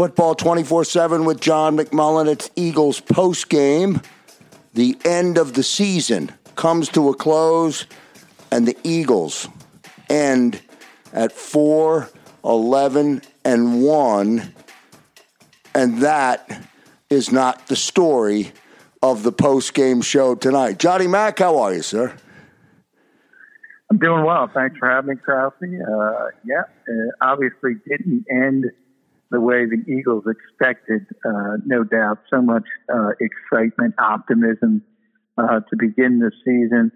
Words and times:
Football 0.00 0.34
24 0.34 0.84
7 0.84 1.24
with 1.26 1.42
John 1.42 1.76
McMullen. 1.76 2.26
It's 2.26 2.50
Eagles 2.56 3.00
post 3.00 3.50
game. 3.50 4.00
The 4.72 4.96
end 5.04 5.36
of 5.36 5.52
the 5.52 5.62
season 5.62 6.32
comes 6.56 6.88
to 6.92 7.10
a 7.10 7.14
close, 7.14 7.84
and 8.50 8.66
the 8.66 8.78
Eagles 8.82 9.46
end 10.08 10.62
at 11.12 11.32
4 11.32 12.08
11 12.42 13.20
and 13.44 13.82
1. 13.82 14.54
And 15.74 15.98
that 15.98 16.66
is 17.10 17.30
not 17.30 17.66
the 17.66 17.76
story 17.76 18.52
of 19.02 19.22
the 19.22 19.32
post 19.32 19.74
game 19.74 20.00
show 20.00 20.34
tonight. 20.34 20.78
Johnny 20.78 21.08
Mack, 21.08 21.40
how 21.40 21.58
are 21.58 21.74
you, 21.74 21.82
sir? 21.82 22.16
I'm 23.90 23.98
doing 23.98 24.24
well. 24.24 24.50
Thanks 24.54 24.78
for 24.78 24.88
having 24.88 25.10
me, 25.10 25.16
Krause. 25.16 25.52
Uh, 25.62 26.28
yeah, 26.46 26.62
uh, 26.88 26.92
obviously 27.20 27.74
didn't 27.86 28.24
end 28.30 28.70
the 29.30 29.40
way 29.40 29.64
the 29.64 29.82
Eagles 29.90 30.24
expected, 30.26 31.06
uh, 31.24 31.56
no 31.64 31.84
doubt. 31.84 32.18
So 32.30 32.42
much 32.42 32.64
uh, 32.92 33.10
excitement, 33.20 33.94
optimism 33.98 34.82
uh, 35.38 35.60
to 35.60 35.76
begin 35.78 36.18
the 36.18 36.32
season. 36.44 36.92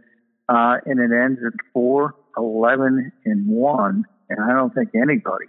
Uh, 0.48 0.76
and 0.84 1.00
it 1.00 1.14
ends 1.14 1.40
at 1.46 1.52
4 1.72 2.14
11 2.36 3.12
and 3.24 3.46
1. 3.48 4.04
And 4.30 4.44
I 4.44 4.52
don't 4.54 4.74
think 4.74 4.90
anybody 4.94 5.46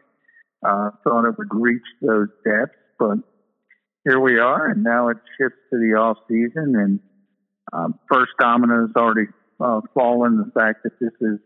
uh, 0.65 0.91
thought 1.03 1.27
it 1.27 1.37
would 1.37 1.49
reach 1.51 1.83
those 2.01 2.27
depths. 2.45 2.77
But 2.99 3.17
here 4.03 4.19
we 4.19 4.39
are. 4.39 4.67
And 4.69 4.83
now 4.83 5.09
it 5.09 5.17
shifts 5.37 5.57
to 5.71 5.79
the 5.79 5.97
off 5.97 6.17
season. 6.29 6.75
And 6.77 6.99
um, 7.73 7.99
first 8.11 8.31
domino 8.39 8.87
has 8.87 8.95
already 8.95 9.27
uh, 9.59 9.81
fallen. 9.93 10.37
The 10.37 10.51
fact 10.59 10.83
that 10.83 10.99
this 10.99 11.13
is 11.19 11.39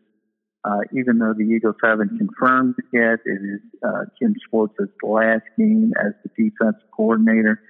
uh, 0.66 0.80
even 0.94 1.20
though 1.20 1.34
the 1.34 1.44
Eagles 1.44 1.76
haven't 1.84 2.18
confirmed 2.18 2.76
it 2.78 2.86
yet, 2.92 3.20
it 3.26 3.42
is 3.42 3.62
uh, 3.84 4.06
Jim 4.20 4.36
Schwartz's 4.50 4.90
last 5.02 5.44
game 5.58 5.94
as 6.00 6.14
the 6.24 6.30
defensive 6.38 6.90
coordinator. 6.96 7.62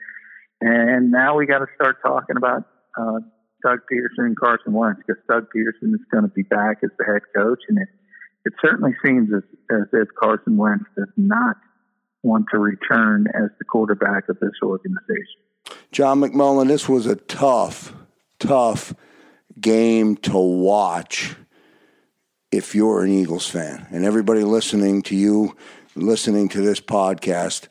And 0.61 1.11
now 1.11 1.37
we 1.37 1.45
got 1.45 1.59
to 1.59 1.67
start 1.75 1.97
talking 2.01 2.35
about 2.35 2.63
uh, 2.99 3.19
Doug 3.63 3.79
Pederson 3.91 4.25
and 4.25 4.37
Carson 4.37 4.73
Wentz 4.73 5.01
because 5.05 5.21
Doug 5.29 5.47
Pederson 5.55 5.93
is 5.93 6.01
going 6.11 6.23
to 6.23 6.29
be 6.29 6.43
back 6.43 6.77
as 6.83 6.89
the 6.97 7.05
head 7.05 7.21
coach, 7.35 7.59
and 7.69 7.77
it 7.77 7.89
it 8.45 8.53
certainly 8.61 8.95
seems 9.05 9.29
as, 9.35 9.43
as 9.69 9.87
if 9.93 10.07
Carson 10.19 10.57
Wentz 10.57 10.85
does 10.97 11.09
not 11.17 11.57
want 12.23 12.45
to 12.51 12.57
return 12.57 13.27
as 13.35 13.49
the 13.59 13.65
quarterback 13.65 14.29
of 14.29 14.39
this 14.39 14.53
organization. 14.63 15.41
John 15.91 16.21
McMullen, 16.21 16.67
this 16.67 16.87
was 16.87 17.05
a 17.05 17.15
tough, 17.15 17.93
tough 18.39 18.93
game 19.59 20.15
to 20.17 20.37
watch 20.37 21.35
if 22.51 22.73
you're 22.73 23.03
an 23.03 23.11
Eagles 23.11 23.47
fan. 23.47 23.87
And 23.91 24.03
everybody 24.03 24.43
listening 24.43 25.01
to 25.03 25.15
you, 25.15 25.55
listening 25.95 26.49
to 26.49 26.61
this 26.61 26.79
podcast, 26.79 27.67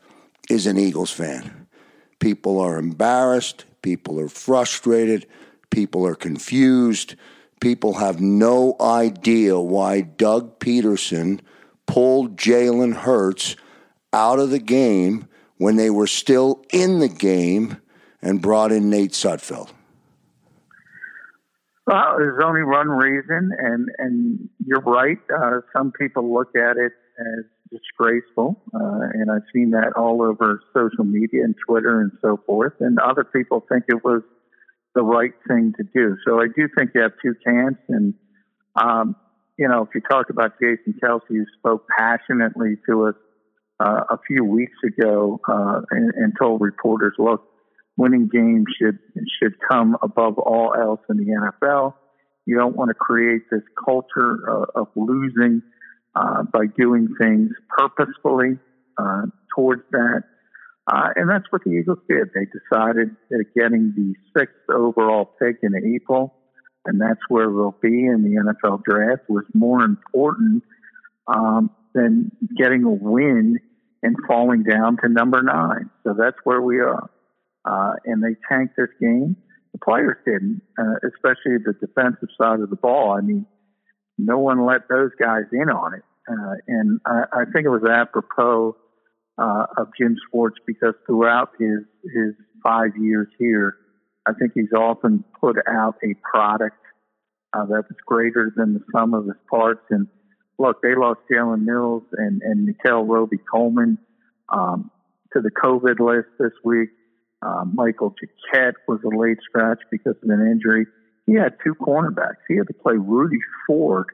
is 0.48 0.66
an 0.66 0.78
Eagles 0.78 1.10
fan. 1.10 1.66
People 2.18 2.60
are 2.60 2.78
embarrassed, 2.78 3.64
people 3.82 4.18
are 4.18 4.28
frustrated, 4.28 5.26
people 5.70 6.06
are 6.06 6.14
confused, 6.14 7.14
people 7.60 7.94
have 7.94 8.20
no 8.20 8.76
idea 8.80 9.58
why 9.58 10.00
Doug 10.00 10.58
Pederson 10.58 11.40
pulled 11.86 12.36
Jalen 12.36 12.94
Hurts 12.94 13.56
out 14.12 14.38
of 14.38 14.50
the 14.50 14.58
game 14.58 15.28
when 15.56 15.76
they 15.76 15.90
were 15.90 16.06
still 16.06 16.64
in 16.72 16.98
the 16.98 17.08
game 17.08 17.78
and 18.22 18.42
brought 18.42 18.72
in 18.72 18.90
Nate 18.90 19.12
Sudfeld. 19.12 19.70
Well, 21.88 22.16
there's 22.18 22.38
only 22.44 22.64
one 22.64 22.90
reason, 22.90 23.50
and 23.58 23.88
and 23.96 24.48
you're 24.66 24.82
right. 24.82 25.16
Uh, 25.34 25.60
some 25.74 25.90
people 25.90 26.34
look 26.34 26.48
at 26.54 26.76
it 26.76 26.92
as 27.18 27.44
disgraceful, 27.70 28.60
uh, 28.74 29.08
and 29.14 29.30
I've 29.30 29.48
seen 29.54 29.70
that 29.70 29.94
all 29.96 30.20
over 30.20 30.60
social 30.74 31.04
media 31.04 31.44
and 31.44 31.54
Twitter 31.66 32.02
and 32.02 32.12
so 32.20 32.42
forth. 32.44 32.74
And 32.80 32.98
other 32.98 33.24
people 33.24 33.64
think 33.72 33.84
it 33.88 34.04
was 34.04 34.20
the 34.94 35.02
right 35.02 35.32
thing 35.48 35.72
to 35.78 35.82
do. 35.82 36.18
So 36.26 36.42
I 36.42 36.48
do 36.54 36.68
think 36.76 36.90
you 36.94 37.00
have 37.00 37.12
two 37.24 37.34
camps, 37.42 37.80
and 37.88 38.12
um, 38.76 39.16
you 39.56 39.66
know, 39.66 39.80
if 39.84 39.88
you 39.94 40.02
talk 40.02 40.28
about 40.28 40.60
Jason 40.60 40.92
Kelce, 41.02 41.22
who 41.26 41.46
spoke 41.58 41.86
passionately 41.98 42.76
to 42.86 43.06
us 43.06 43.14
uh, 43.80 44.02
a 44.10 44.18
few 44.26 44.44
weeks 44.44 44.76
ago 44.84 45.40
uh, 45.48 45.80
and, 45.90 46.12
and 46.16 46.34
told 46.38 46.60
reporters, 46.60 47.14
"Look, 47.18 47.48
winning 47.98 48.28
games 48.32 48.66
should 48.80 48.98
should 49.38 49.54
come 49.68 49.96
above 50.00 50.38
all 50.38 50.72
else 50.74 51.00
in 51.10 51.18
the 51.18 51.24
NFL. 51.24 51.94
You 52.46 52.56
don't 52.56 52.76
want 52.76 52.88
to 52.88 52.94
create 52.94 53.42
this 53.50 53.64
culture 53.84 54.38
uh, 54.48 54.80
of 54.80 54.88
losing 54.96 55.60
uh, 56.14 56.44
by 56.44 56.66
doing 56.78 57.08
things 57.20 57.50
purposefully 57.76 58.58
uh, 58.96 59.22
towards 59.54 59.82
that. 59.90 60.22
Uh, 60.90 61.08
and 61.16 61.28
that's 61.28 61.44
what 61.50 61.62
the 61.64 61.72
Eagles 61.72 61.98
did. 62.08 62.28
They 62.34 62.46
decided 62.46 63.14
that 63.28 63.44
getting 63.54 63.92
the 63.94 64.14
sixth 64.34 64.54
overall 64.72 65.26
pick 65.38 65.58
in 65.62 65.74
April, 65.94 66.34
and 66.86 66.98
that's 66.98 67.20
where 67.28 67.46
they'll 67.46 67.76
be 67.82 68.06
in 68.06 68.22
the 68.22 68.54
NFL 68.54 68.84
draft, 68.84 69.28
was 69.28 69.44
more 69.52 69.82
important 69.82 70.62
um, 71.26 71.70
than 71.94 72.30
getting 72.56 72.84
a 72.84 72.90
win 72.90 73.58
and 74.02 74.16
falling 74.26 74.62
down 74.62 74.96
to 75.02 75.10
number 75.10 75.42
nine. 75.42 75.90
So 76.04 76.14
that's 76.18 76.36
where 76.44 76.62
we 76.62 76.78
are 76.78 77.10
uh, 77.68 77.92
and 78.04 78.22
they 78.22 78.34
tanked 78.48 78.76
this 78.76 78.88
game. 79.00 79.36
The 79.72 79.78
players 79.78 80.16
didn't, 80.24 80.62
uh, 80.78 80.94
especially 81.06 81.58
the 81.58 81.74
defensive 81.78 82.30
side 82.40 82.60
of 82.60 82.70
the 82.70 82.76
ball. 82.76 83.12
I 83.12 83.20
mean, 83.20 83.46
no 84.16 84.38
one 84.38 84.64
let 84.64 84.88
those 84.88 85.10
guys 85.20 85.44
in 85.52 85.68
on 85.68 85.94
it, 85.94 86.02
uh, 86.28 86.54
and 86.66 87.00
I, 87.04 87.22
I 87.32 87.44
think 87.52 87.66
it 87.66 87.70
was 87.70 87.84
apropos 87.84 88.76
uh, 89.36 89.66
of 89.76 89.88
Jim 89.98 90.16
Schwartz 90.28 90.56
because 90.66 90.94
throughout 91.06 91.50
his 91.58 91.80
his 92.04 92.34
five 92.62 92.96
years 92.98 93.28
here, 93.38 93.76
I 94.26 94.32
think 94.32 94.52
he's 94.54 94.72
often 94.76 95.24
put 95.40 95.56
out 95.68 95.96
a 96.02 96.14
product 96.28 96.76
uh, 97.52 97.64
that 97.66 97.84
was 97.88 97.96
greater 98.06 98.52
than 98.56 98.74
the 98.74 98.80
sum 98.92 99.14
of 99.14 99.26
his 99.26 99.36
parts. 99.48 99.84
And 99.90 100.08
look, 100.58 100.82
they 100.82 100.94
lost 100.96 101.20
Jalen 101.30 101.62
Mills 101.64 102.02
and 102.12 102.42
and 102.42 102.66
Nickell 102.66 103.04
Robey-Coleman 103.04 103.98
um, 104.48 104.90
to 105.32 105.40
the 105.40 105.50
COVID 105.50 106.00
list 106.00 106.28
this 106.38 106.52
week. 106.64 106.88
Uh, 107.40 107.64
Michael 107.72 108.14
Jacquet 108.20 108.74
was 108.86 109.00
a 109.04 109.16
late 109.16 109.38
scratch 109.42 109.80
because 109.90 110.16
of 110.22 110.28
an 110.28 110.50
injury. 110.50 110.86
He 111.26 111.34
had 111.34 111.56
two 111.64 111.74
cornerbacks. 111.74 112.42
He 112.48 112.56
had 112.56 112.66
to 112.68 112.74
play 112.74 112.94
Rudy 112.94 113.38
Ford, 113.66 114.06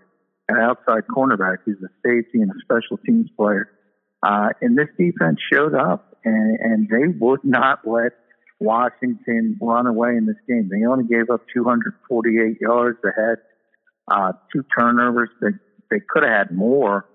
an 0.49 0.59
outside 0.59 1.05
cornerback 1.07 1.59
who's 1.65 1.79
a 1.83 1.89
safety 2.07 2.41
and 2.41 2.51
a 2.51 2.55
special 2.63 2.99
teams 3.07 3.31
player. 3.37 3.71
Uh, 4.23 4.49
and 4.61 4.77
this 4.77 4.89
defense 4.99 5.39
showed 5.53 5.75
up, 5.75 6.17
and, 6.25 6.59
and 6.61 6.89
they 6.89 7.09
would 7.19 7.45
not 7.45 7.81
let 7.87 8.13
Washington 8.61 9.57
run 9.61 9.87
away 9.87 10.17
in 10.17 10.27
this 10.27 10.37
game. 10.49 10.69
They 10.71 10.87
only 10.87 11.05
gave 11.05 11.31
up 11.31 11.43
248 11.53 12.61
yards. 12.61 12.99
They 13.03 13.11
had 13.17 13.37
uh, 14.11 14.33
two 14.53 14.65
turnovers. 14.77 15.31
They, 15.41 15.49
they 15.91 16.01
could 16.09 16.23
have 16.23 16.49
had 16.49 16.57
more. 16.57 17.07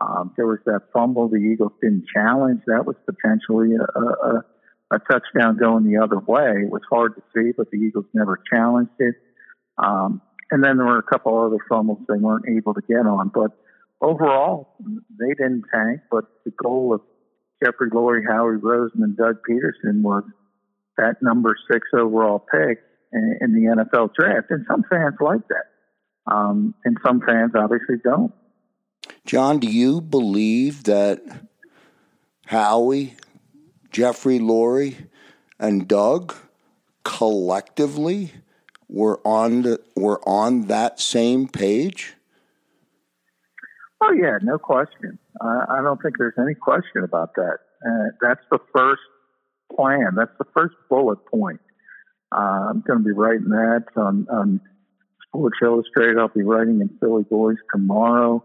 Um, 0.00 0.32
there 0.36 0.46
was 0.46 0.58
that 0.66 0.82
fumble 0.92 1.28
the 1.28 1.36
Eagles 1.36 1.72
didn't 1.82 2.04
challenge. 2.14 2.60
That 2.66 2.86
was 2.86 2.96
potentially 3.06 3.74
a, 3.74 4.00
a, 4.00 4.44
a 4.90 4.98
touchdown 4.98 5.58
going 5.58 5.84
the 5.84 6.02
other 6.02 6.18
way. 6.18 6.62
It 6.62 6.70
was 6.70 6.82
hard 6.90 7.14
to 7.16 7.22
see, 7.34 7.52
but 7.56 7.70
the 7.70 7.78
Eagles 7.78 8.06
never 8.14 8.40
challenged 8.50 8.92
it. 8.98 9.14
Um, 9.76 10.22
and 10.50 10.64
then 10.64 10.78
there 10.78 10.86
were 10.86 10.98
a 10.98 11.02
couple 11.02 11.38
other 11.38 11.58
fumbles 11.68 11.98
they 12.08 12.18
weren't 12.18 12.46
able 12.48 12.74
to 12.74 12.80
get 12.88 13.06
on. 13.06 13.30
But 13.34 13.52
overall, 14.00 14.74
they 14.80 15.34
didn't 15.34 15.64
tank, 15.72 16.00
but 16.10 16.24
the 16.44 16.52
goal 16.62 16.94
of 16.94 17.02
Jeffrey 17.62 17.90
Lurie, 17.90 18.26
Howie 18.26 18.56
Roseman, 18.56 19.02
and 19.02 19.16
Doug 19.16 19.38
Pederson 19.48 20.02
was 20.02 20.24
that 20.96 21.16
number 21.22 21.54
six 21.70 21.86
overall 21.94 22.38
pick 22.38 22.78
in, 23.12 23.38
in 23.40 23.52
the 23.52 23.84
NFL 23.84 24.14
draft. 24.14 24.46
And 24.50 24.64
some 24.68 24.84
fans 24.90 25.16
like 25.20 25.46
that. 25.48 26.32
Um, 26.32 26.74
and 26.84 26.96
some 27.04 27.20
fans 27.20 27.52
obviously 27.54 27.96
don't. 28.02 28.32
John, 29.24 29.58
do 29.58 29.68
you 29.68 30.00
believe 30.00 30.84
that 30.84 31.20
Howie, 32.46 33.14
Jeffrey 33.90 34.38
Lurie, 34.38 35.06
and 35.58 35.88
Doug 35.88 36.34
collectively 37.04 38.32
were 38.88 39.20
on 39.24 39.62
the, 39.62 39.80
were 39.96 40.20
on 40.28 40.66
that 40.66 41.00
same 41.00 41.48
page? 41.48 42.14
Oh 44.00 44.12
yeah, 44.12 44.38
no 44.42 44.58
question. 44.58 45.18
Uh, 45.40 45.64
I 45.68 45.82
don't 45.82 46.00
think 46.02 46.18
there's 46.18 46.38
any 46.38 46.54
question 46.54 47.02
about 47.02 47.34
that. 47.34 47.58
Uh, 47.84 48.10
that's 48.20 48.40
the 48.50 48.58
first 48.74 49.02
plan. 49.74 50.14
That's 50.16 50.36
the 50.38 50.46
first 50.54 50.74
bullet 50.88 51.18
point. 51.26 51.60
Uh, 52.34 52.70
I'm 52.70 52.84
going 52.86 52.98
to 52.98 53.04
be 53.04 53.12
writing 53.12 53.48
that 53.48 53.84
on, 53.96 54.26
on 54.30 54.60
Sports 55.26 55.58
Illustrated. 55.62 56.18
I'll 56.18 56.28
be 56.28 56.42
writing 56.42 56.80
in 56.80 56.90
Philly 57.00 57.24
Voice 57.28 57.56
tomorrow. 57.72 58.44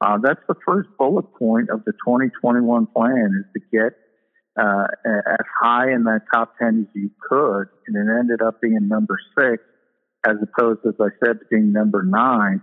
Uh, 0.00 0.18
that's 0.22 0.40
the 0.48 0.54
first 0.66 0.88
bullet 0.98 1.26
point 1.34 1.70
of 1.70 1.84
the 1.84 1.92
2021 1.92 2.86
plan 2.86 3.44
is 3.44 3.52
to 3.54 3.60
get 3.76 3.96
uh, 4.58 4.84
as 5.04 5.46
high 5.60 5.92
in 5.92 6.04
that 6.04 6.22
top 6.32 6.54
10 6.58 6.86
as 6.88 6.94
you 6.94 7.10
could. 7.28 7.64
And 7.86 7.96
it 7.96 8.12
ended 8.18 8.42
up 8.42 8.60
being 8.60 8.88
number 8.88 9.18
six, 9.38 9.62
as 10.26 10.36
opposed, 10.42 10.80
as 10.86 10.94
I 11.00 11.08
said, 11.24 11.40
to 11.40 11.44
being 11.50 11.72
number 11.72 12.02
nine. 12.02 12.62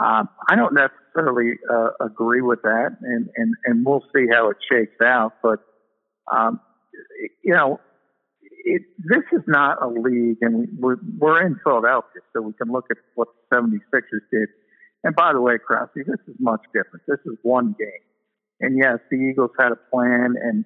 Uh, 0.00 0.24
I 0.48 0.56
don't 0.56 0.74
necessarily 0.74 1.54
uh, 1.70 1.90
agree 2.00 2.40
with 2.40 2.62
that, 2.62 2.96
and, 3.02 3.28
and, 3.36 3.54
and 3.64 3.84
we'll 3.84 4.04
see 4.14 4.26
how 4.32 4.50
it 4.50 4.56
shakes 4.70 4.96
out. 5.04 5.32
But, 5.42 5.58
um, 6.32 6.60
you 7.44 7.54
know, 7.54 7.80
it, 8.64 8.82
this 8.98 9.24
is 9.32 9.42
not 9.46 9.82
a 9.82 9.88
league, 9.88 10.38
and 10.42 10.68
we're, 10.78 10.96
we're 11.18 11.44
in 11.44 11.58
Philadelphia, 11.64 12.22
so 12.32 12.40
we 12.40 12.52
can 12.52 12.72
look 12.72 12.86
at 12.90 12.98
what 13.14 13.28
the 13.50 13.56
76ers 13.56 14.20
did. 14.30 14.48
And 15.02 15.14
by 15.14 15.32
the 15.32 15.40
way, 15.40 15.54
Krause, 15.58 15.88
this 15.94 16.06
is 16.06 16.36
much 16.38 16.62
different. 16.72 17.04
This 17.08 17.20
is 17.26 17.38
one 17.42 17.74
game. 17.78 18.04
And 18.60 18.78
yes, 18.78 18.98
the 19.10 19.16
Eagles 19.16 19.50
had 19.58 19.72
a 19.72 19.78
plan, 19.90 20.34
and 20.40 20.64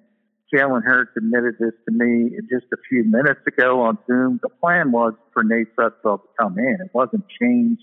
Jalen 0.54 0.84
Hurts 0.84 1.10
admitted 1.16 1.56
this 1.58 1.72
to 1.88 1.92
me 1.92 2.30
just 2.48 2.66
a 2.72 2.76
few 2.88 3.04
minutes 3.04 3.40
ago 3.46 3.80
on 3.80 3.98
Zoom. 4.06 4.38
The 4.42 4.48
plan 4.48 4.92
was 4.92 5.14
for 5.32 5.42
Nate 5.42 5.74
Sudfeld 5.76 6.22
to 6.22 6.28
come 6.38 6.58
in. 6.58 6.76
It 6.80 6.90
wasn't 6.94 7.24
changed 7.40 7.82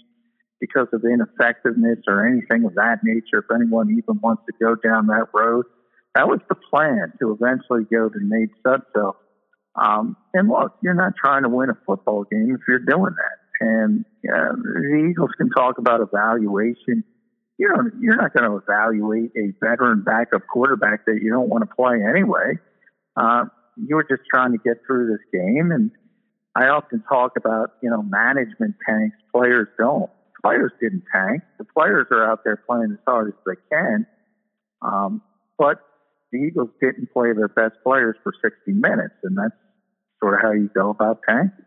because 0.62 0.88
of 0.94 1.04
ineffectiveness 1.04 2.00
or 2.08 2.26
anything 2.26 2.64
of 2.66 2.76
that 2.76 3.00
nature. 3.04 3.40
If 3.40 3.54
anyone 3.54 3.90
even 3.92 4.22
wants 4.22 4.44
to 4.46 4.54
go 4.64 4.76
down 4.76 5.08
that 5.08 5.28
road, 5.34 5.66
that 6.16 6.28
was 6.28 6.40
the 6.48 6.56
plan 6.56 7.14
to 7.20 7.32
eventually 7.32 7.84
go 7.92 8.08
to 8.08 8.20
Nate 8.22 8.52
Sudfeld. 8.66 9.16
Um, 9.76 10.16
and 10.34 10.48
look, 10.50 10.74
you're 10.84 10.94
not 10.94 11.14
trying 11.20 11.44
to 11.44 11.50
win 11.50 11.70
a 11.70 11.78
football 11.86 12.24
game 12.24 12.56
if 12.56 12.62
you're 12.68 12.80
doing 12.80 13.14
that. 13.16 13.38
And 13.62 14.06
uh, 14.28 14.54
the 14.56 15.08
Eagles 15.10 15.32
can 15.38 15.50
talk 15.50 15.78
about 15.78 16.02
evaluation. 16.02 17.04
You 17.62 17.68
know, 17.70 17.92
you're 18.02 18.16
not 18.16 18.34
going 18.34 18.50
to 18.50 18.58
evaluate 18.58 19.30
a 19.38 19.54
veteran 19.64 20.02
backup 20.02 20.48
quarterback 20.48 21.06
that 21.06 21.20
you 21.22 21.30
don't 21.30 21.48
want 21.48 21.62
to 21.62 21.76
play 21.76 22.00
anyway. 22.02 22.58
Uh, 23.16 23.46
you 23.78 23.96
were 23.96 24.04
just 24.04 24.24
trying 24.34 24.54
to 24.54 24.58
get 24.58 24.78
through 24.88 25.12
this 25.12 25.22
game. 25.32 25.70
And 25.72 25.92
I 26.56 26.70
often 26.70 27.04
talk 27.08 27.34
about, 27.38 27.74
you 27.84 27.92
know, 27.92 28.02
management 28.02 28.78
tanks, 28.90 29.16
players 29.32 29.68
don't. 29.78 30.10
Players 30.44 30.72
didn't 30.82 31.04
tank. 31.14 31.44
The 31.60 31.66
players 31.66 32.08
are 32.10 32.32
out 32.32 32.40
there 32.44 32.58
playing 32.68 32.94
as 32.94 33.04
hard 33.08 33.28
as 33.28 33.34
they 33.46 33.62
can. 33.72 34.08
Um, 34.82 35.22
but 35.60 35.82
the 36.32 36.40
Eagles 36.40 36.72
didn't 36.82 37.14
play 37.14 37.32
their 37.34 37.48
best 37.48 37.76
players 37.84 38.16
for 38.24 38.34
60 38.42 38.72
minutes, 38.72 39.14
and 39.22 39.38
that's 39.38 39.54
sort 40.20 40.34
of 40.34 40.42
how 40.42 40.52
you 40.52 40.68
go 40.74 40.90
about 40.90 41.20
tanking. 41.30 41.64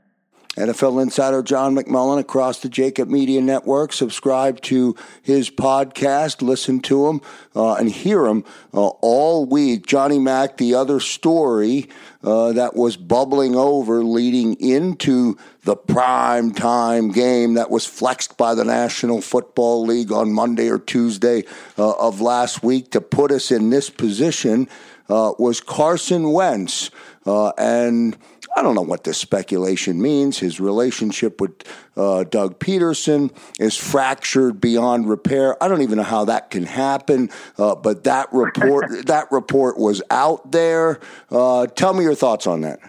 NFL 0.57 1.03
insider 1.03 1.43
John 1.43 1.75
McMullen 1.75 2.21
across 2.21 2.61
the 2.61 2.69
Jakib 2.69 3.09
Media 3.09 3.41
Network. 3.41 3.93
Subscribe 3.93 4.61
to 4.63 4.95
his 5.21 5.51
podcast, 5.51 6.43
listen 6.43 6.79
to 6.83 7.09
him, 7.09 7.21
uh, 7.57 7.75
and 7.75 7.91
hear 7.91 8.27
him 8.27 8.45
uh, 8.73 8.87
all 8.87 9.47
week. 9.47 9.85
Johnny 9.85 10.21
Mack, 10.21 10.59
the 10.59 10.75
other 10.75 11.01
story 11.01 11.89
uh, 12.23 12.53
that 12.53 12.77
was 12.77 12.97
bubbling 12.97 13.57
over 13.57 14.05
leading 14.05 14.55
into 14.61 15.37
the 15.65 15.75
prime 15.75 16.53
time 16.53 17.11
game 17.11 17.55
that 17.55 17.69
was 17.69 17.85
flexed 17.85 18.37
by 18.37 18.55
the 18.55 18.65
National 18.65 19.21
Football 19.21 19.85
League 19.85 20.13
on 20.13 20.33
Monday 20.33 20.69
or 20.69 20.79
Tuesday 20.79 21.43
uh, 21.77 21.93
of 21.93 22.21
last 22.21 22.63
week 22.63 22.93
to 22.93 23.01
put 23.01 23.33
us 23.33 23.51
in 23.51 23.71
this 23.71 23.91
position 23.91 24.69
uh, 25.09 25.33
was 25.39 25.61
Carson 25.61 26.33
Wentz. 26.33 26.91
Uh, 27.27 27.51
and 27.57 28.17
I 28.57 28.63
don't 28.63 28.75
know 28.75 28.83
what 28.83 29.05
this 29.05 29.19
speculation 29.19 30.01
means. 30.01 30.39
His 30.39 30.61
relationship 30.61 31.41
with 31.41 31.63
uh, 31.97 32.25
Doug 32.25 32.59
Pederson 32.61 33.35
is 33.59 33.77
fractured 33.77 34.61
beyond 34.61 35.09
repair. 35.09 35.61
I 35.63 35.69
don't 35.69 35.83
even 35.83 35.97
know 35.97 36.05
how 36.05 36.27
that 36.27 36.51
can 36.51 36.65
happen, 36.65 37.31
uh, 37.59 37.75
but 37.75 38.05
that 38.05 38.33
report 38.33 38.85
that 39.07 39.33
report 39.33 39.79
was 39.79 40.03
out 40.11 40.53
there. 40.53 41.01
Uh, 41.31 41.67
tell 41.67 41.95
me 41.95 42.05
your 42.05 42.15
thoughts 42.15 42.47
on 42.47 42.61
that. 42.61 42.81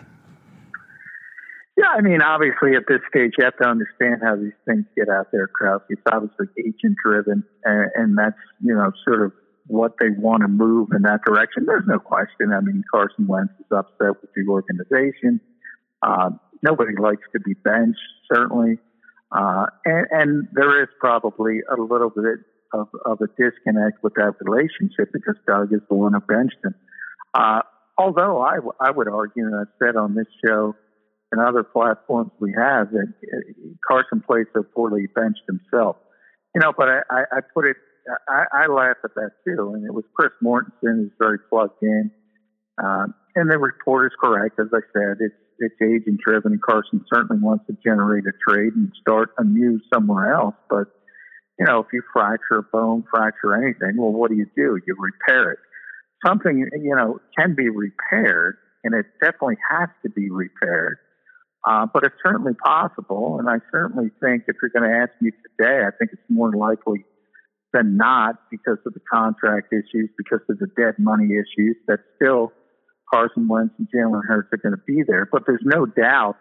Yeah, 1.77 1.88
I 1.89 2.01
mean, 2.01 2.21
obviously, 2.21 2.75
at 2.75 2.83
this 2.88 3.01
stage, 3.09 3.33
you 3.38 3.44
have 3.44 3.57
to 3.57 3.67
understand 3.67 4.21
how 4.23 4.38
these 4.38 4.53
things 4.65 4.85
get 4.95 5.09
out 5.09 5.31
there, 5.33 5.47
Krause. 5.47 5.81
It's 5.89 6.01
obviously 6.09 6.47
agent 6.57 6.95
driven, 7.03 7.44
and, 7.65 7.91
and 7.95 8.17
that's 8.17 8.38
you 8.63 8.75
know 8.75 8.91
sort 9.03 9.23
of 9.23 9.33
what 9.67 9.94
they 10.00 10.09
want 10.09 10.41
to 10.41 10.47
move 10.47 10.89
in 10.95 11.03
that 11.03 11.21
direction. 11.25 11.65
There's 11.65 11.88
no 11.88 12.00
question. 12.00 12.53
I 12.53 12.62
mean, 12.62 12.83
Carson 12.91 13.27
Wentz 13.27 13.53
is 13.59 13.65
upset 13.71 14.21
with 14.21 14.31
the 14.35 14.45
organization. 14.47 15.41
Uh, 16.01 16.31
nobody 16.62 16.95
likes 17.00 17.23
to 17.33 17.39
be 17.39 17.53
benched, 17.53 18.00
certainly. 18.31 18.77
Uh, 19.31 19.65
and, 19.85 20.07
and, 20.12 20.47
there 20.53 20.83
is 20.83 20.89
probably 21.00 21.59
a 21.69 21.81
little 21.81 22.12
bit 22.12 22.39
of, 22.73 22.88
of, 23.06 23.19
a 23.21 23.27
disconnect 23.41 24.03
with 24.03 24.13
that 24.13 24.33
relationship 24.39 25.09
because 25.12 25.35
Doug 25.47 25.73
is 25.73 25.81
the 25.89 25.95
one 25.95 26.13
who 26.13 26.19
benched 26.21 26.57
him. 26.63 26.75
Uh, 27.33 27.62
although 27.97 28.41
I, 28.41 28.56
w- 28.56 28.73
I 28.79 28.91
would 28.91 29.07
argue, 29.07 29.45
and 29.45 29.56
I've 29.56 29.73
said 29.81 29.95
on 29.95 30.13
this 30.13 30.27
show 30.45 30.75
and 31.31 31.41
other 31.41 31.63
platforms 31.63 32.31
we 32.39 32.53
have, 32.56 32.91
that 32.91 33.07
uh, 33.12 33.38
Carson 33.85 34.21
played 34.21 34.45
so 34.53 34.63
poorly 34.63 35.01
he 35.01 35.07
benched 35.07 35.41
himself. 35.47 35.97
You 36.53 36.62
know, 36.62 36.71
but 36.77 36.88
I, 36.88 37.00
I, 37.09 37.21
I 37.33 37.39
put 37.53 37.65
it, 37.65 37.77
I, 38.28 38.44
I 38.54 38.68
laugh 38.68 38.98
at 39.04 39.16
that 39.16 39.31
too. 39.46 39.74
And 39.74 39.86
it 39.86 39.94
was 39.94 40.04
Chris 40.16 40.31
Mortensen 40.44 40.72
who's 40.81 41.12
very 41.19 41.40
plugged 41.50 41.81
in. 41.81 42.12
Uh, 42.82 43.08
and 43.36 43.51
the 43.51 43.58
report 43.58 44.12
is 44.12 44.15
correct. 44.20 44.60
As 44.60 44.68
I 44.74 44.82
said, 44.94 45.18
it's 45.20 45.36
it's 45.60 45.75
agent 45.82 46.20
driven. 46.25 46.53
And 46.53 46.62
Carson 46.62 47.03
certainly 47.13 47.41
wants 47.41 47.65
to 47.68 47.77
generate 47.84 48.25
a 48.25 48.34
trade 48.48 48.74
and 48.75 48.91
start 49.00 49.29
anew 49.38 49.79
somewhere 49.94 50.34
else. 50.34 50.56
But 50.70 50.88
you 51.60 51.65
know, 51.65 51.79
if 51.79 51.88
you 51.94 52.01
fracture 52.12 52.58
a 52.58 52.63
bone, 52.63 53.03
fracture 53.10 53.56
anything, 53.56 53.98
well, 53.98 54.12
what 54.12 54.29
do 54.29 54.36
you 54.36 54.48
do? 54.56 54.77
You 54.86 54.96
repair 55.00 55.51
it. 55.53 55.60
Something 56.25 56.58
you 56.60 56.96
know 56.96 57.20
can 57.38 57.56
be 57.56 57.70
repaired, 57.70 58.58
and 58.84 58.94
it 58.94 59.06
definitely 59.22 59.58
has 59.70 59.89
to 60.03 60.10
be 60.10 60.29
repaired. 60.29 60.98
Uh, 61.65 61.88
but 61.91 62.03
it's 62.03 62.15
certainly 62.24 62.53
possible, 62.53 63.39
and 63.39 63.50
I 63.50 63.56
certainly 63.72 64.12
think 64.22 64.44
if 64.48 64.56
you're 64.62 64.70
going 64.70 64.89
to 64.89 64.98
ask 64.98 65.10
me 65.20 65.32
today, 65.32 65.79
I 65.79 65.89
think 65.98 66.12
it's 66.13 66.22
more 66.29 66.51
likely 66.51 67.06
than 67.75 67.98
not 67.98 68.36
because 68.50 68.77
of 68.86 68.94
the 68.94 69.01
contract 69.12 69.74
issues, 69.74 70.10
because 70.17 70.39
of 70.50 70.58
the 70.60 70.67
dead 70.77 70.96
money 70.98 71.29
issues. 71.36 71.75
That 71.88 72.00
still 72.15 72.53
Carson 73.12 73.48
Wentz 73.48 73.74
and 73.77 73.88
Jalen 73.94 74.22
Hurts 74.25 74.50
are 74.53 74.58
going 74.58 74.75
to 74.75 74.84
be 74.88 75.03
there. 75.05 75.27
But 75.29 75.44
there's 75.46 75.63
no 75.63 75.86
doubt, 75.86 76.38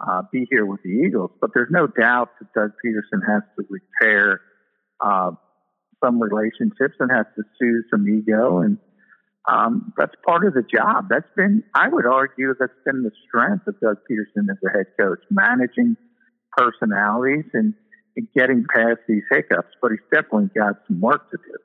uh, 0.00 0.22
be 0.32 0.46
here 0.50 0.66
with 0.66 0.80
the 0.82 0.90
Eagles, 0.90 1.30
but 1.40 1.50
there's 1.54 1.70
no 1.70 1.86
doubt 1.86 2.30
that 2.40 2.52
Doug 2.54 2.72
Pederson 2.84 3.20
has 3.26 3.42
to 3.56 3.64
repair 3.70 4.40
uh, 5.00 5.30
some 6.04 6.20
relationships 6.20 6.94
and 6.98 7.10
has 7.10 7.26
to 7.36 7.42
soothe 7.58 7.84
some 7.90 8.08
ego. 8.08 8.58
And 8.58 8.78
um, 9.48 9.92
that's 9.96 10.14
part 10.26 10.46
of 10.46 10.54
the 10.54 10.62
job. 10.62 11.06
That's 11.08 11.28
been, 11.36 11.62
I 11.74 11.88
would 11.88 12.06
argue, 12.06 12.54
that's 12.58 12.72
been 12.84 13.02
the 13.02 13.12
strength 13.26 13.66
of 13.66 13.80
Doug 13.80 13.98
Pederson 14.10 14.50
as 14.50 14.58
a 14.66 14.76
head 14.76 14.86
coach, 14.98 15.20
managing 15.30 15.96
personalities 16.56 17.46
and, 17.54 17.74
and 17.74 17.74
getting 18.34 18.64
past 18.74 19.00
these 19.08 19.22
hiccups. 19.30 19.74
But 19.80 19.92
he's 19.92 20.00
definitely 20.12 20.50
got 20.56 20.76
some 20.86 21.00
work 21.00 21.30
to 21.30 21.36
do. 21.36 21.58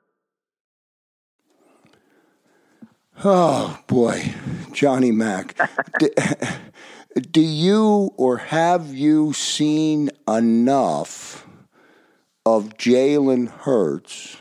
Oh 3.22 3.78
boy, 3.86 4.34
Johnny 4.72 5.12
Mack. 5.12 5.56
do, 5.98 6.08
do, 7.30 7.40
you 7.40 8.12
or 8.16 8.38
have 8.38 8.92
you 8.92 9.32
seen 9.32 10.10
enough 10.28 11.46
of 12.44 12.76
Jalen 12.76 13.48
Hurts 13.48 14.38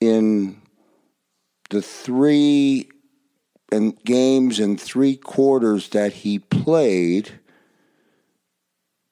in 0.00 0.60
the 1.70 1.82
three 1.82 2.88
and 3.70 3.98
games 4.04 4.58
and 4.58 4.80
three 4.80 5.16
quarters 5.16 5.90
that 5.90 6.12
he 6.12 6.38
played 6.38 7.40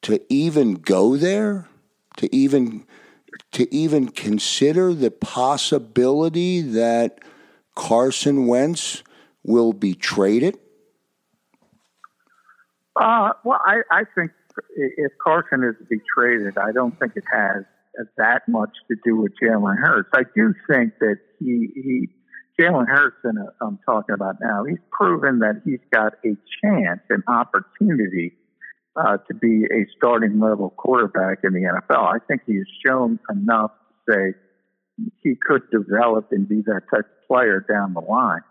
to 0.02 0.20
even 0.32 0.74
go 0.74 1.16
there? 1.16 1.68
To 2.20 2.36
even 2.36 2.84
to 3.52 3.74
even 3.74 4.08
consider 4.08 4.92
the 4.92 5.10
possibility 5.10 6.60
that 6.60 7.20
Carson 7.74 8.46
Wentz 8.46 9.02
will 9.42 9.72
be 9.72 9.94
traded? 9.94 10.58
Uh, 12.94 13.32
well, 13.42 13.58
I, 13.64 13.78
I 13.90 14.02
think 14.14 14.32
if 14.76 15.12
Carson 15.24 15.64
is 15.64 15.76
to 15.78 15.84
be 15.86 16.02
traded, 16.14 16.58
I 16.58 16.72
don't 16.72 16.98
think 17.00 17.12
it 17.16 17.24
has 17.32 17.64
that 18.18 18.42
much 18.46 18.76
to 18.88 18.96
do 19.02 19.16
with 19.16 19.32
Jalen 19.42 19.78
Hurts. 19.78 20.10
I 20.12 20.24
do 20.36 20.52
think 20.68 20.98
that 21.00 21.16
he, 21.38 21.68
he 21.74 22.08
Jalen 22.60 22.86
Hurts, 22.86 23.16
and 23.24 23.38
I'm 23.62 23.78
talking 23.86 24.14
about 24.14 24.36
now, 24.42 24.64
he's 24.64 24.76
proven 24.92 25.38
that 25.38 25.62
he's 25.64 25.80
got 25.90 26.14
a 26.22 26.36
chance, 26.62 27.00
an 27.08 27.22
opportunity 27.26 28.34
uh, 28.96 29.16
to 29.28 29.34
be 29.34 29.64
a 29.64 29.86
starting 29.96 30.40
level 30.40 30.70
quarterback 30.70 31.38
in 31.44 31.52
the 31.52 31.60
NFL. 31.60 32.14
I 32.14 32.18
think 32.26 32.42
he 32.46 32.56
has 32.56 32.66
shown 32.86 33.18
enough 33.30 33.72
to 34.06 34.12
say 34.12 34.34
he 35.22 35.34
could 35.40 35.62
develop 35.70 36.28
and 36.32 36.48
be 36.48 36.62
that 36.66 36.82
type 36.92 37.06
of 37.06 37.28
player 37.28 37.64
down 37.68 37.94
the 37.94 38.00
line. 38.00 38.42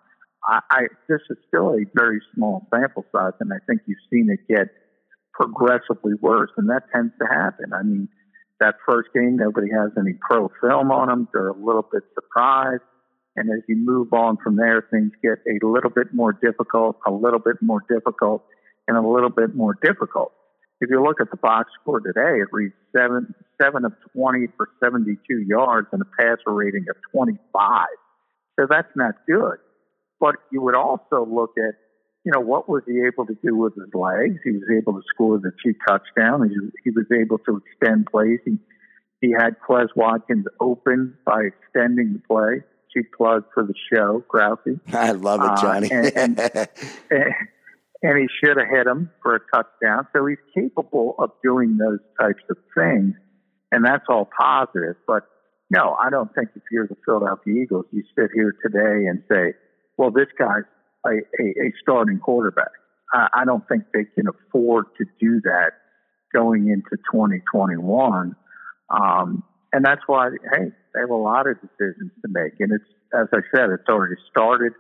I, 0.43 0.59
I 0.71 0.81
this 1.07 1.21
is 1.29 1.37
still 1.47 1.71
a 1.71 1.85
very 1.93 2.21
small 2.33 2.65
sample 2.73 3.05
size, 3.11 3.33
and 3.39 3.51
I 3.51 3.57
think 3.67 3.81
you've 3.85 3.97
seen 4.09 4.29
it 4.29 4.47
get 4.47 4.69
progressively 5.33 6.13
worse, 6.21 6.51
and 6.57 6.69
that 6.69 6.83
tends 6.93 7.13
to 7.19 7.27
happen. 7.27 7.73
I 7.73 7.83
mean, 7.83 8.07
that 8.59 8.75
first 8.87 9.09
game, 9.13 9.37
nobody 9.37 9.67
has 9.71 9.91
any 9.97 10.13
pro 10.19 10.49
film 10.61 10.91
on 10.91 11.07
them. 11.07 11.27
They're 11.33 11.49
a 11.49 11.57
little 11.57 11.87
bit 11.91 12.03
surprised. 12.13 12.83
And 13.35 13.49
as 13.51 13.63
you 13.67 13.77
move 13.77 14.11
on 14.11 14.37
from 14.43 14.57
there, 14.57 14.85
things 14.91 15.11
get 15.23 15.39
a 15.47 15.65
little 15.65 15.89
bit 15.89 16.13
more 16.13 16.33
difficult, 16.33 16.97
a 17.07 17.11
little 17.11 17.39
bit 17.39 17.61
more 17.61 17.81
difficult, 17.89 18.43
and 18.89 18.97
a 18.97 19.07
little 19.07 19.29
bit 19.29 19.55
more 19.55 19.77
difficult. 19.83 20.33
If 20.81 20.89
you 20.89 21.03
look 21.03 21.21
at 21.21 21.29
the 21.29 21.37
box 21.37 21.69
score 21.79 21.99
today, 21.99 22.41
it 22.41 22.47
reads 22.51 22.73
seven, 22.95 23.35
seven 23.61 23.85
of 23.85 23.93
20 24.13 24.47
for 24.57 24.69
72 24.83 25.17
yards 25.47 25.87
and 25.91 26.01
a 26.01 26.05
passer 26.19 26.51
rating 26.51 26.85
of 26.89 26.95
25. 27.11 27.87
So 28.59 28.65
that's 28.67 28.89
not 28.95 29.15
good. 29.27 29.57
But 30.19 30.35
you 30.51 30.61
would 30.61 30.75
also 30.75 31.25
look 31.29 31.51
at, 31.57 31.75
you 32.25 32.31
know, 32.31 32.39
what 32.39 32.67
was 32.67 32.81
he 32.87 33.01
able 33.05 33.27
to 33.27 33.37
do 33.45 33.55
with 33.55 33.75
his 33.75 33.93
legs? 33.93 34.39
He 34.43 34.51
was 34.51 34.63
able 34.75 34.93
to 34.93 35.01
score 35.13 35.37
the 35.37 35.51
two 35.63 35.75
touchdowns. 35.87 36.49
He, 36.49 36.69
he 36.85 36.89
was 36.89 37.05
able 37.13 37.37
to 37.39 37.61
extend 37.65 38.07
plays. 38.07 38.39
He, 38.43 38.57
he 39.21 39.31
had 39.37 39.57
Quez 39.59 39.89
Watkins 39.95 40.45
open 40.59 41.15
by 41.25 41.43
extending 41.43 42.13
the 42.13 42.19
play. 42.27 42.63
Cheap 42.93 43.11
plug 43.15 43.43
for 43.53 43.63
the 43.63 43.75
show, 43.93 44.23
Grousey. 44.33 44.79
I 44.93 45.11
love 45.11 45.41
it, 45.43 45.61
Johnny. 45.61 45.91
Uh, 45.91 46.09
and, 46.15 46.39
and, 46.39 46.39
and 46.39 47.33
he 48.01 48.27
should 48.39 48.57
have 48.57 48.67
hit 48.69 48.87
him 48.87 49.11
for 49.21 49.35
a 49.35 49.39
touchdown. 49.53 50.07
So 50.13 50.25
he's 50.25 50.37
capable 50.55 51.15
of 51.19 51.31
doing 51.43 51.77
those 51.77 51.99
types 52.19 52.43
of 52.49 52.57
things, 52.75 53.15
and 53.71 53.85
that's 53.85 54.05
all 54.09 54.29
positive. 54.39 54.95
But 55.05 55.23
no, 55.69 55.95
I 55.99 56.09
don't 56.09 56.33
think 56.33 56.49
if 56.55 56.63
you're 56.71 56.87
the 56.87 56.95
Philadelphia 57.05 57.61
Eagles, 57.61 57.85
you 57.91 58.03
sit 58.17 58.29
here 58.33 58.55
today 58.63 59.07
and 59.07 59.23
say, 59.29 59.53
well, 59.97 60.11
this 60.11 60.27
guy's 60.37 60.63
a, 61.05 61.09
a, 61.09 61.45
a 61.67 61.73
starting 61.81 62.19
quarterback. 62.19 62.71
I, 63.13 63.27
I 63.33 63.45
don't 63.45 63.67
think 63.67 63.83
they 63.93 64.05
can 64.15 64.27
afford 64.27 64.85
to 64.97 65.05
do 65.19 65.41
that 65.43 65.71
going 66.33 66.69
into 66.69 66.97
2021. 67.11 68.35
Um, 68.89 69.43
and 69.71 69.85
that's 69.85 70.01
why, 70.07 70.29
hey, 70.53 70.71
they 70.93 70.99
have 71.01 71.09
a 71.09 71.15
lot 71.15 71.47
of 71.47 71.57
decisions 71.61 72.11
to 72.21 72.27
make. 72.29 72.53
And 72.59 72.71
it's, 72.71 72.83
as 73.13 73.27
I 73.33 73.41
said, 73.55 73.69
it's 73.69 73.87
already 73.87 74.15
started. 74.31 74.73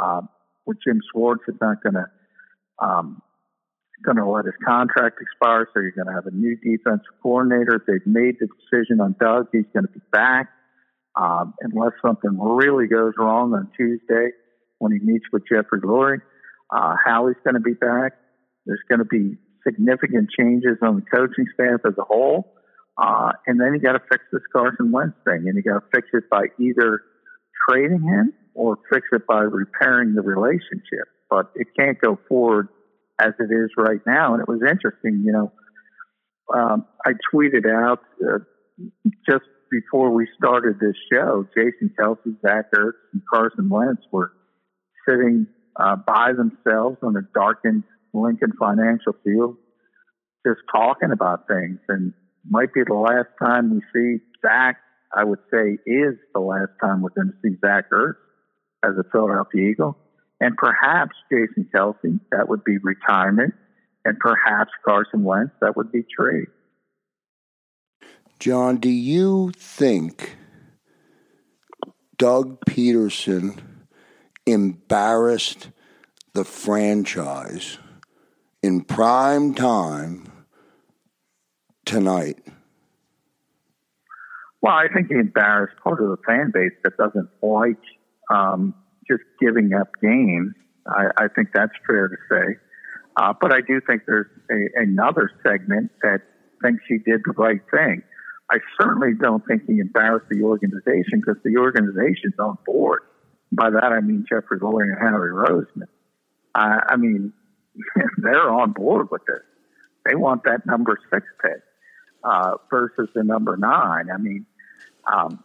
Um, 0.00 0.28
with 0.66 0.78
Jim 0.84 1.00
Schwartz, 1.12 1.42
it's 1.46 1.60
not 1.60 1.82
going 1.82 1.94
to, 1.94 2.06
um, 2.78 3.22
going 4.04 4.16
to 4.16 4.28
let 4.28 4.44
his 4.44 4.54
contract 4.64 5.18
expire. 5.20 5.68
So 5.72 5.80
you're 5.80 5.92
going 5.92 6.06
to 6.06 6.12
have 6.12 6.26
a 6.26 6.34
new 6.34 6.56
defensive 6.56 7.14
coordinator. 7.22 7.82
They've 7.86 8.06
made 8.06 8.36
the 8.40 8.46
decision 8.46 9.00
on 9.00 9.16
Doug. 9.20 9.48
He's 9.52 9.66
going 9.72 9.86
to 9.86 9.92
be 9.92 10.04
back. 10.12 10.48
Um, 11.16 11.54
unless 11.60 11.92
something 12.04 12.38
really 12.38 12.88
goes 12.88 13.14
wrong 13.18 13.54
on 13.54 13.70
Tuesday 13.76 14.36
when 14.78 14.92
he 14.92 14.98
meets 14.98 15.24
with 15.32 15.44
Jeffrey 15.50 15.80
Lurie, 15.80 16.20
uh, 16.70 16.94
Howie's 17.02 17.40
going 17.42 17.54
to 17.54 17.60
be 17.60 17.72
back. 17.72 18.12
There's 18.66 18.82
going 18.90 18.98
to 18.98 19.06
be 19.06 19.38
significant 19.66 20.28
changes 20.38 20.76
on 20.82 20.96
the 20.96 21.02
coaching 21.02 21.46
staff 21.54 21.80
as 21.86 21.94
a 21.98 22.04
whole. 22.04 22.52
Uh, 22.98 23.32
and 23.46 23.58
then 23.58 23.72
you 23.72 23.80
got 23.80 23.92
to 23.92 24.02
fix 24.10 24.24
this 24.30 24.42
Carson 24.52 24.92
Wentz 24.92 25.16
thing, 25.24 25.44
and 25.48 25.56
you 25.56 25.62
got 25.62 25.80
to 25.80 25.86
fix 25.94 26.08
it 26.12 26.28
by 26.30 26.44
either 26.60 27.00
trading 27.68 28.02
him 28.02 28.32
or 28.54 28.76
fix 28.92 29.06
it 29.12 29.26
by 29.26 29.40
repairing 29.40 30.14
the 30.14 30.22
relationship. 30.22 31.08
But 31.28 31.50
it 31.54 31.68
can't 31.78 32.00
go 32.00 32.18
forward 32.28 32.68
as 33.20 33.32
it 33.38 33.52
is 33.52 33.70
right 33.76 34.00
now. 34.06 34.34
And 34.34 34.42
it 34.42 34.48
was 34.48 34.60
interesting, 34.62 35.22
you 35.24 35.32
know. 35.32 35.52
Um, 36.54 36.86
I 37.04 37.12
tweeted 37.34 37.66
out 37.66 38.00
uh, 38.22 38.38
just 39.28 39.44
before 39.70 40.10
we 40.12 40.28
started 40.38 40.78
this 40.80 40.94
show, 41.12 41.46
Jason 41.56 41.92
Kelce, 41.98 42.40
Zach 42.40 42.66
Ertz, 42.72 42.92
and 43.12 43.22
Carson 43.32 43.68
Wentz 43.68 44.02
were 44.12 44.32
sitting 45.08 45.46
uh, 45.78 45.96
by 45.96 46.32
themselves 46.36 46.98
on 47.02 47.16
a 47.16 47.22
darkened 47.34 47.82
Lincoln 48.14 48.52
Financial 48.58 49.14
Field, 49.24 49.56
just 50.46 50.60
talking 50.72 51.10
about 51.12 51.48
things. 51.48 51.80
And 51.88 52.12
might 52.48 52.72
be 52.72 52.82
the 52.86 52.94
last 52.94 53.28
time 53.42 53.74
we 53.74 53.80
see 53.92 54.22
Zach. 54.40 54.76
I 55.16 55.24
would 55.24 55.38
say 55.50 55.78
is 55.86 56.14
the 56.34 56.40
last 56.40 56.72
time 56.82 57.00
we're 57.00 57.10
going 57.10 57.32
to 57.32 57.38
see 57.42 57.56
Zach 57.64 57.90
Ertz 57.90 58.16
as 58.84 58.92
a 58.98 59.04
Philadelphia 59.10 59.70
Eagle, 59.70 59.96
and 60.40 60.56
perhaps 60.56 61.16
Jason 61.30 61.68
Kelce. 61.74 62.20
That 62.30 62.48
would 62.48 62.64
be 62.64 62.78
retirement, 62.78 63.54
and 64.04 64.18
perhaps 64.18 64.70
Carson 64.84 65.24
Wentz. 65.24 65.52
That 65.60 65.76
would 65.76 65.92
be 65.92 66.04
trade. 66.04 66.46
John, 68.38 68.76
do 68.76 68.90
you 68.90 69.52
think 69.56 70.36
Doug 72.18 72.60
Pederson 72.66 73.58
embarrassed 74.44 75.70
the 76.34 76.44
franchise 76.44 77.78
in 78.62 78.82
prime 78.82 79.54
time 79.54 80.30
tonight? 81.86 82.38
Well, 84.60 84.74
I 84.74 84.88
think 84.92 85.08
he 85.08 85.14
embarrassed 85.14 85.76
part 85.82 86.02
of 86.02 86.08
the 86.08 86.16
fan 86.26 86.50
base 86.52 86.72
that 86.84 86.96
doesn't 86.96 87.28
like 87.40 87.78
um, 88.30 88.74
just 89.08 89.22
giving 89.40 89.72
up 89.74 89.88
games. 90.02 90.54
I, 90.86 91.06
I, 91.16 91.28
think 91.34 91.48
that's 91.54 91.72
fair 91.86 92.08
to 92.08 92.16
say. 92.30 92.58
Uh, 93.16 93.32
but 93.40 93.52
I 93.52 93.60
do 93.60 93.80
think 93.86 94.02
there's 94.06 94.30
a, 94.50 94.82
another 94.82 95.30
segment 95.42 95.90
that 96.02 96.20
thinks 96.62 96.82
he 96.88 96.98
did 96.98 97.22
the 97.24 97.32
right 97.36 97.60
thing. 97.70 98.02
I 98.50 98.58
certainly 98.80 99.14
don't 99.20 99.44
think 99.46 99.62
he 99.66 99.80
embarrassed 99.80 100.26
the 100.30 100.42
organization 100.42 101.20
because 101.20 101.36
the 101.44 101.56
organization's 101.56 102.38
on 102.38 102.58
board. 102.64 103.02
By 103.52 103.70
that 103.70 103.92
I 103.92 104.00
mean 104.00 104.24
Jeffrey 104.28 104.58
Lurie 104.60 104.92
and 104.92 104.98
Howie 104.98 105.28
Roseman. 105.28 105.88
I, 106.54 106.78
I 106.90 106.96
mean, 106.96 107.32
they're 108.18 108.50
on 108.50 108.72
board 108.72 109.08
with 109.10 109.22
this. 109.26 109.42
They 110.04 110.14
want 110.14 110.44
that 110.44 110.66
number 110.66 110.98
six 111.12 111.26
pick 111.42 111.62
uh, 112.22 112.52
versus 112.70 113.08
the 113.14 113.24
number 113.24 113.56
nine. 113.56 114.10
I 114.12 114.18
mean, 114.18 114.46
um, 115.12 115.42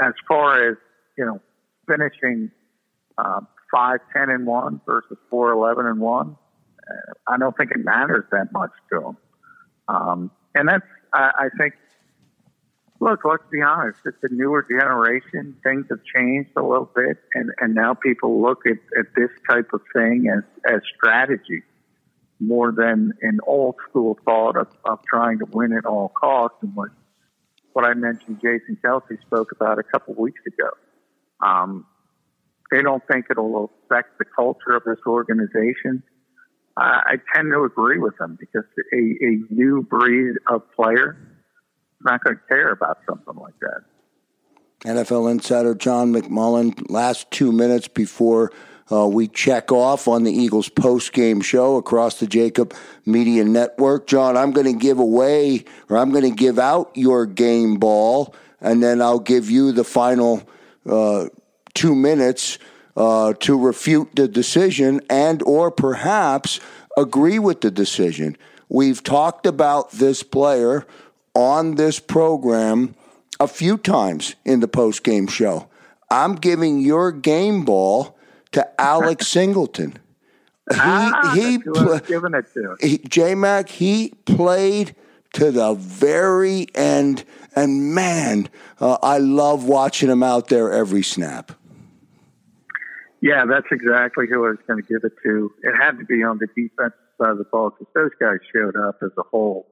as 0.00 0.12
far 0.28 0.70
as 0.70 0.76
you 1.16 1.24
know, 1.24 1.40
finishing 1.88 2.50
uh, 3.18 3.40
five 3.72 4.00
ten 4.12 4.30
and 4.30 4.46
one 4.46 4.80
versus 4.86 5.18
four 5.30 5.52
eleven 5.52 5.86
and 5.86 6.00
one, 6.00 6.36
uh, 6.88 7.12
I 7.32 7.38
don't 7.38 7.56
think 7.56 7.70
it 7.70 7.84
matters 7.84 8.24
that 8.30 8.52
much 8.52 8.72
to 8.92 9.00
them. 9.00 9.16
Um, 9.88 10.30
and 10.54 10.68
that's, 10.68 10.86
I, 11.12 11.30
I 11.38 11.48
think, 11.58 11.74
look, 13.00 13.20
let's 13.24 13.44
be 13.50 13.60
honest. 13.60 13.98
It's 14.04 14.16
a 14.22 14.32
newer 14.32 14.66
generation. 14.68 15.56
Things 15.62 15.86
have 15.90 16.00
changed 16.14 16.50
a 16.56 16.62
little 16.62 16.90
bit, 16.94 17.18
and, 17.34 17.50
and 17.60 17.74
now 17.74 17.94
people 17.94 18.40
look 18.40 18.66
at, 18.66 18.78
at 18.98 19.06
this 19.16 19.30
type 19.48 19.70
of 19.72 19.80
thing 19.94 20.28
as, 20.34 20.44
as 20.72 20.80
strategy 20.96 21.62
more 22.40 22.72
than 22.72 23.12
an 23.22 23.38
old 23.46 23.76
school 23.88 24.18
thought 24.24 24.56
of, 24.56 24.68
of 24.84 24.98
trying 25.06 25.38
to 25.38 25.46
win 25.52 25.72
at 25.72 25.86
all 25.86 26.08
costs 26.08 26.58
and 26.62 26.74
what 26.74 26.90
what 27.74 27.84
I 27.84 27.94
mentioned 27.94 28.40
Jason 28.40 28.78
Kelce 28.84 29.20
spoke 29.22 29.50
about 29.50 29.80
a 29.80 29.82
couple 29.82 30.12
of 30.12 30.18
weeks 30.18 30.40
ago. 30.46 30.70
Um, 31.44 31.86
they 32.70 32.82
don't 32.82 33.02
think 33.10 33.26
it'll 33.30 33.70
affect 33.84 34.18
the 34.18 34.24
culture 34.24 34.76
of 34.76 34.82
this 34.84 34.98
organization. 35.06 36.02
I 36.76 37.16
tend 37.34 37.52
to 37.52 37.62
agree 37.62 37.98
with 37.98 38.18
them 38.18 38.36
because 38.38 38.64
a, 38.92 38.96
a 38.96 39.38
new 39.50 39.82
breed 39.82 40.34
of 40.50 40.62
player 40.74 41.16
is 41.20 42.04
not 42.04 42.22
going 42.24 42.36
to 42.36 42.42
care 42.48 42.72
about 42.72 42.98
something 43.08 43.36
like 43.36 43.54
that. 43.60 43.82
NFL 44.84 45.30
insider 45.30 45.74
John 45.74 46.12
McMullen, 46.12 46.90
last 46.90 47.30
two 47.30 47.52
minutes 47.52 47.88
before 47.88 48.50
uh, 48.92 49.06
we 49.06 49.28
check 49.28 49.72
off 49.72 50.08
on 50.08 50.24
the 50.24 50.32
Eagles 50.32 50.68
post 50.68 51.12
game 51.12 51.40
show 51.40 51.76
across 51.76 52.20
the 52.20 52.26
Jakib 52.26 52.74
Media 53.06 53.44
Network. 53.44 54.06
John, 54.06 54.36
I'm 54.36 54.50
going 54.50 54.66
to 54.66 54.78
give 54.78 54.98
away 54.98 55.64
or 55.88 55.96
I'm 55.96 56.10
going 56.10 56.24
to 56.24 56.36
give 56.36 56.58
out 56.58 56.90
your 56.94 57.24
game 57.24 57.76
ball, 57.76 58.34
and 58.60 58.82
then 58.82 59.00
I'll 59.00 59.20
give 59.20 59.48
you 59.48 59.72
the 59.72 59.84
final 59.84 60.42
uh, 60.86 61.28
two 61.74 61.94
minutes 61.94 62.58
uh, 62.96 63.34
to 63.40 63.58
refute 63.58 64.14
the 64.14 64.28
decision 64.28 65.00
and 65.10 65.42
or 65.42 65.70
perhaps 65.70 66.60
agree 66.96 67.38
with 67.38 67.60
the 67.60 67.70
decision. 67.70 68.36
We've 68.68 69.02
talked 69.02 69.46
about 69.46 69.90
this 69.92 70.22
player 70.22 70.86
on 71.34 71.74
this 71.74 71.98
program 71.98 72.94
a 73.40 73.48
few 73.48 73.76
times 73.76 74.36
in 74.44 74.60
the 74.60 74.68
post 74.68 75.02
game 75.02 75.26
show. 75.26 75.68
I'm 76.10 76.36
giving 76.36 76.80
your 76.80 77.10
game 77.10 77.64
ball 77.64 78.16
to 78.52 78.80
Alex 78.80 79.26
Singleton. 79.36 79.98
He 80.70 80.78
ah, 80.80 81.32
he 81.34 81.58
pl- 81.58 81.98
giving 82.00 82.32
it 82.32 82.46
to 82.54 82.98
J 83.08 83.34
Mac. 83.34 83.68
He 83.68 84.14
played 84.24 84.94
to 85.34 85.50
the 85.50 85.74
very 85.74 86.68
end, 86.74 87.24
and 87.54 87.94
man, 87.94 88.48
uh, 88.80 88.96
I 89.02 89.18
love 89.18 89.64
watching 89.64 90.08
him 90.08 90.22
out 90.22 90.48
there 90.48 90.72
every 90.72 91.02
snap. 91.02 91.52
Yeah, 93.24 93.46
that's 93.48 93.72
exactly 93.72 94.26
who 94.28 94.44
I 94.44 94.50
was 94.50 94.60
going 94.68 94.82
to 94.82 94.86
give 94.86 95.00
it 95.02 95.16
to. 95.24 95.50
It 95.62 95.72
had 95.80 95.96
to 95.96 96.04
be 96.04 96.22
on 96.22 96.36
the 96.36 96.46
defensive 96.48 96.92
side 97.16 97.30
of 97.30 97.38
the 97.38 97.48
ball 97.50 97.70
because 97.70 97.90
those 97.94 98.12
guys 98.20 98.36
showed 98.52 98.76
up 98.76 98.98
as 99.02 99.16
a 99.16 99.22
whole 99.22 99.66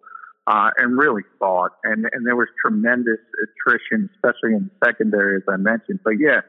uh, 0.47 0.71
and 0.79 0.97
really 0.97 1.21
fought. 1.39 1.73
And, 1.85 2.07
and 2.13 2.27
there 2.27 2.35
was 2.35 2.49
tremendous 2.65 3.21
attrition, 3.45 4.09
especially 4.15 4.57
in 4.57 4.71
the 4.73 4.87
secondary, 4.87 5.37
as 5.37 5.43
I 5.53 5.59
mentioned. 5.59 6.01
But 6.03 6.15
yeah, 6.19 6.41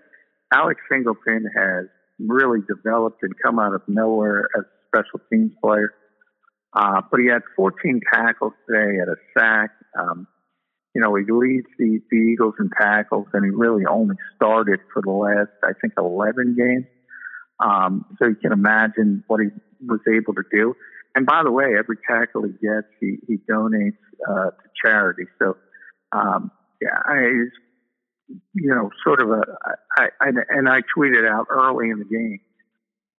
Alex 0.53 0.79
Singleton 0.89 1.43
has 1.53 1.87
really 2.19 2.59
developed 2.69 3.19
and 3.21 3.33
come 3.43 3.59
out 3.59 3.75
of 3.75 3.81
nowhere 3.89 4.47
as 4.57 4.63
a 4.63 4.87
special 4.87 5.19
teams 5.29 5.51
player. 5.61 5.93
Uh, 6.71 7.01
but 7.11 7.19
he 7.19 7.27
had 7.27 7.41
14 7.57 7.99
tackles 8.13 8.53
today 8.65 8.99
at 9.01 9.09
a 9.09 9.17
sack. 9.37 9.71
Um, 9.99 10.25
you 10.95 11.01
know, 11.01 11.13
he 11.15 11.25
leads 11.27 11.67
the, 11.77 11.99
the 12.09 12.17
Eagles 12.17 12.53
in 12.59 12.69
tackles, 12.79 13.27
and 13.33 13.43
he 13.43 13.49
really 13.49 13.85
only 13.85 14.15
started 14.37 14.79
for 14.93 15.01
the 15.01 15.11
last, 15.11 15.51
I 15.63 15.73
think, 15.81 15.95
11 15.97 16.55
games. 16.55 16.85
Um, 17.63 18.05
so 18.19 18.27
you 18.27 18.35
can 18.35 18.51
imagine 18.51 19.23
what 19.27 19.39
he 19.39 19.47
was 19.87 20.01
able 20.07 20.33
to 20.35 20.43
do. 20.51 20.75
And 21.15 21.25
by 21.25 21.43
the 21.43 21.51
way, 21.51 21.75
every 21.77 21.97
tackle 22.09 22.43
he 22.43 22.51
gets, 22.51 22.87
he, 22.99 23.17
he 23.27 23.37
donates 23.49 23.97
uh, 24.27 24.49
to 24.49 24.69
charity. 24.83 25.23
So, 25.39 25.55
um, 26.11 26.51
yeah, 26.81 26.97
I, 27.05 27.19
you 28.53 28.69
know, 28.69 28.89
sort 29.05 29.21
of 29.21 29.29
a, 29.29 29.41
I, 29.97 30.05
I, 30.19 30.29
and 30.49 30.67
I 30.67 30.79
tweeted 30.97 31.29
out 31.29 31.47
early 31.49 31.89
in 31.89 31.99
the 31.99 32.05
game. 32.05 32.39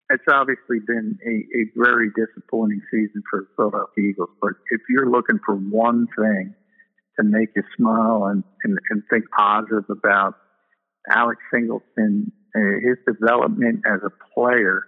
It's 0.10 0.24
obviously 0.30 0.80
been 0.86 1.18
a, 1.26 1.60
a 1.60 1.64
very 1.78 2.10
disappointing 2.16 2.82
season 2.92 3.24
for 3.30 3.42
the 3.42 3.48
Philadelphia 3.56 4.10
Eagles. 4.10 4.30
But 4.42 4.54
if 4.72 4.82
you're 4.90 5.10
looking 5.10 5.40
for 5.46 5.56
one 5.56 6.08
thing 6.18 6.56
to 7.20 7.24
make 7.24 7.50
you 7.56 7.64
smile 7.78 8.26
and, 8.26 8.44
and, 8.64 8.78
and 8.90 9.04
think 9.10 9.26
positive 9.38 9.86
about 9.90 10.34
Alex 11.10 11.40
Singleton, 11.54 12.32
his 12.54 12.98
development 13.08 13.82
as 13.86 14.00
a 14.04 14.12
player, 14.34 14.84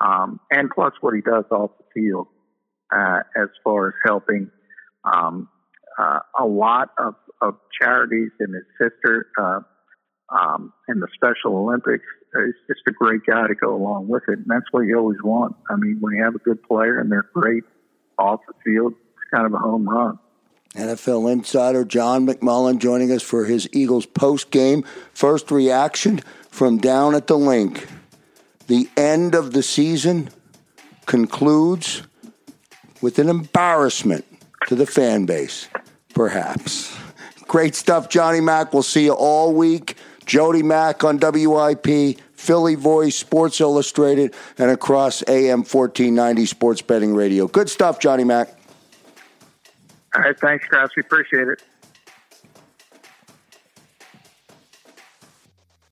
um, 0.00 0.40
and 0.50 0.70
plus 0.70 0.92
what 1.00 1.14
he 1.14 1.20
does 1.20 1.44
off 1.50 1.70
the 1.78 1.84
field 1.94 2.26
uh, 2.94 3.20
as 3.36 3.48
far 3.62 3.88
as 3.88 3.94
helping 4.04 4.50
um, 5.04 5.48
uh, 5.98 6.20
a 6.38 6.44
lot 6.44 6.90
of, 6.98 7.14
of 7.40 7.56
charities 7.80 8.30
and 8.40 8.54
his 8.54 8.64
sister 8.80 9.26
uh, 9.40 9.60
um, 10.30 10.72
in 10.88 11.00
the 11.00 11.08
Special 11.14 11.56
Olympics. 11.56 12.04
He's 12.34 12.54
just 12.66 12.80
a 12.88 12.92
great 12.92 13.20
guy 13.26 13.46
to 13.46 13.54
go 13.54 13.74
along 13.74 14.08
with 14.08 14.24
it, 14.28 14.38
and 14.38 14.46
that's 14.48 14.66
what 14.72 14.80
you 14.80 14.98
always 14.98 15.22
want. 15.22 15.54
I 15.70 15.76
mean, 15.76 15.98
when 16.00 16.14
you 16.14 16.24
have 16.24 16.34
a 16.34 16.38
good 16.38 16.62
player 16.62 16.98
and 16.98 17.10
they're 17.10 17.28
great 17.32 17.62
off 18.18 18.40
the 18.48 18.54
field, 18.64 18.92
it's 18.92 19.30
kind 19.32 19.46
of 19.46 19.54
a 19.54 19.58
home 19.58 19.88
run. 19.88 20.18
NFL 20.74 21.30
insider 21.30 21.84
John 21.84 22.26
McMullen 22.26 22.78
joining 22.78 23.12
us 23.12 23.22
for 23.22 23.44
his 23.44 23.68
Eagles 23.72 24.06
post 24.06 24.50
game. 24.50 24.82
First 25.12 25.52
reaction 25.52 26.20
from 26.54 26.78
down 26.78 27.16
at 27.16 27.26
the 27.26 27.36
Linc. 27.36 27.88
The 28.68 28.88
end 28.96 29.34
of 29.34 29.52
the 29.52 29.62
season 29.62 30.30
concludes 31.04 32.04
with 33.02 33.18
an 33.18 33.28
embarrassment 33.28 34.24
to 34.68 34.76
the 34.76 34.86
fan 34.86 35.26
base, 35.26 35.66
perhaps. 36.14 36.96
Great 37.48 37.74
stuff, 37.74 38.08
Johnny 38.08 38.40
Mack. 38.40 38.72
We'll 38.72 38.84
see 38.84 39.06
you 39.06 39.14
all 39.14 39.52
week. 39.52 39.96
Jody 40.26 40.62
Mack 40.62 41.02
on 41.02 41.18
WIP, 41.18 42.20
Philly 42.34 42.76
Voice, 42.76 43.16
Sports 43.16 43.60
Illustrated, 43.60 44.32
and 44.56 44.70
across 44.70 45.24
AM 45.26 45.58
1490 45.58 46.46
Sports 46.46 46.82
Betting 46.82 47.16
Radio. 47.16 47.48
Good 47.48 47.68
stuff, 47.68 47.98
Johnny 47.98 48.22
Mack. 48.22 48.48
All 50.14 50.22
right. 50.22 50.38
Thanks, 50.38 50.66
Krause. 50.68 50.90
We 50.96 51.00
appreciate 51.00 51.48
it. 51.48 51.62